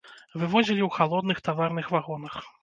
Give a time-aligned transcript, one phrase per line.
[0.43, 2.41] Вывозілі ў халодных таварных вагонах.